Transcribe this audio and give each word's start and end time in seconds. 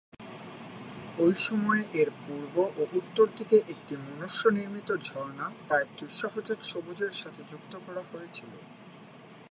ঐ 1.17 1.27
সময়ে 1.41 1.83
এর 1.93 2.09
পূর্ব 2.21 2.55
ও 2.77 2.81
উত্তরদিকে 2.93 3.57
একটি 3.69 3.93
মনুষ্য-নির্মিত 4.05 4.89
ঝর্ণা 5.01 5.47
পার্কটির 5.69 6.11
সহজাত 6.19 6.59
সবুজের 6.63 7.13
সাথে 7.13 7.41
যুক্ত 7.47 7.73
করা 7.85 8.03
হয়েছিল। 8.11 8.51